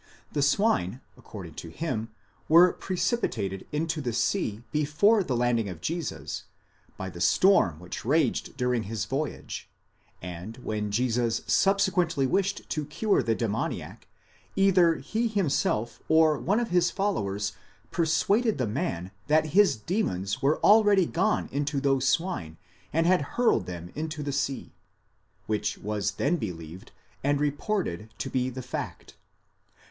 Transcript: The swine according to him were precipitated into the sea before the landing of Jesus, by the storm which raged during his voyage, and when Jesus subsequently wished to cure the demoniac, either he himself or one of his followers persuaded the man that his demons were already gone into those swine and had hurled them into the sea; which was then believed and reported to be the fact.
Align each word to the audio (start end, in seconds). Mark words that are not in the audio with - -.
The 0.31 0.41
swine 0.41 0.99
according 1.15 1.53
to 1.61 1.69
him 1.69 2.09
were 2.49 2.73
precipitated 2.73 3.67
into 3.71 4.01
the 4.01 4.13
sea 4.13 4.63
before 4.71 5.21
the 5.23 5.37
landing 5.37 5.69
of 5.69 5.79
Jesus, 5.79 6.45
by 6.97 7.11
the 7.11 7.21
storm 7.21 7.79
which 7.79 8.03
raged 8.03 8.57
during 8.57 8.81
his 8.89 9.05
voyage, 9.05 9.69
and 10.19 10.57
when 10.63 10.89
Jesus 10.89 11.43
subsequently 11.45 12.25
wished 12.25 12.67
to 12.71 12.85
cure 12.85 13.21
the 13.21 13.35
demoniac, 13.35 14.07
either 14.55 14.95
he 14.95 15.27
himself 15.27 16.01
or 16.09 16.39
one 16.39 16.59
of 16.59 16.69
his 16.69 16.89
followers 16.89 17.53
persuaded 17.91 18.57
the 18.57 18.65
man 18.65 19.11
that 19.27 19.49
his 19.53 19.75
demons 19.75 20.41
were 20.41 20.57
already 20.61 21.05
gone 21.05 21.47
into 21.51 21.79
those 21.79 22.07
swine 22.07 22.57
and 22.91 23.05
had 23.05 23.21
hurled 23.37 23.67
them 23.67 23.91
into 23.93 24.23
the 24.23 24.33
sea; 24.33 24.71
which 25.45 25.77
was 25.77 26.13
then 26.13 26.37
believed 26.37 26.91
and 27.23 27.39
reported 27.39 28.09
to 28.17 28.31
be 28.31 28.49
the 28.49 28.63
fact. 28.63 29.15